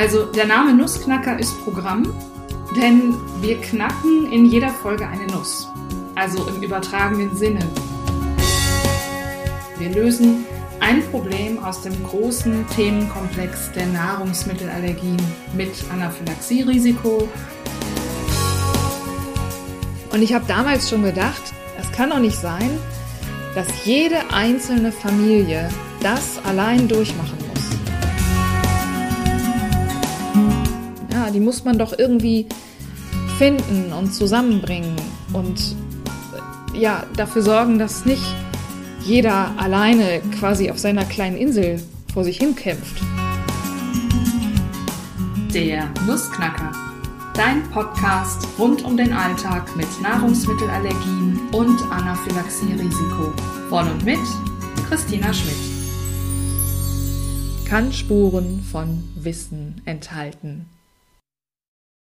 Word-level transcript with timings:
Also 0.00 0.24
der 0.24 0.46
Name 0.46 0.72
Nussknacker 0.72 1.38
ist 1.38 1.62
Programm, 1.62 2.14
denn 2.74 3.14
wir 3.42 3.60
knacken 3.60 4.32
in 4.32 4.46
jeder 4.46 4.70
Folge 4.70 5.06
eine 5.06 5.26
Nuss. 5.26 5.68
Also 6.14 6.48
im 6.48 6.62
übertragenen 6.62 7.36
Sinne. 7.36 7.60
Wir 9.76 9.90
lösen 9.90 10.46
ein 10.80 11.02
Problem 11.10 11.62
aus 11.62 11.82
dem 11.82 12.02
großen 12.02 12.66
Themenkomplex 12.68 13.72
der 13.72 13.88
Nahrungsmittelallergien 13.88 15.20
mit 15.54 15.70
Anaphylaxie-Risiko. 15.92 17.28
Und 20.14 20.22
ich 20.22 20.32
habe 20.32 20.46
damals 20.48 20.88
schon 20.88 21.02
gedacht, 21.02 21.42
es 21.78 21.92
kann 21.92 22.08
doch 22.08 22.20
nicht 22.20 22.38
sein, 22.38 22.70
dass 23.54 23.66
jede 23.84 24.32
einzelne 24.32 24.92
Familie 24.92 25.68
das 26.00 26.42
allein 26.46 26.88
durchmachen 26.88 27.49
Ja, 31.30 31.34
die 31.34 31.40
muss 31.40 31.64
man 31.64 31.78
doch 31.78 31.96
irgendwie 31.96 32.46
finden 33.38 33.92
und 33.92 34.12
zusammenbringen 34.12 34.96
und 35.32 35.76
ja, 36.74 37.04
dafür 37.16 37.42
sorgen, 37.42 37.78
dass 37.78 38.04
nicht 38.04 38.24
jeder 39.04 39.52
alleine 39.56 40.22
quasi 40.40 40.72
auf 40.72 40.78
seiner 40.80 41.04
kleinen 41.04 41.36
Insel 41.36 41.80
vor 42.12 42.24
sich 42.24 42.38
hin 42.38 42.56
kämpft. 42.56 43.00
Der 45.54 45.88
Nussknacker. 46.04 46.72
Dein 47.34 47.62
Podcast 47.70 48.48
rund 48.58 48.84
um 48.84 48.96
den 48.96 49.12
Alltag 49.12 49.76
mit 49.76 49.86
Nahrungsmittelallergien 50.02 51.38
und 51.52 51.80
Anaphylaxie-Risiko. 51.92 53.32
Von 53.68 53.88
und 53.88 54.04
mit 54.04 54.18
Christina 54.88 55.32
Schmidt. 55.32 55.54
Kann 57.68 57.92
Spuren 57.92 58.64
von 58.72 59.04
Wissen 59.14 59.80
enthalten. 59.84 60.66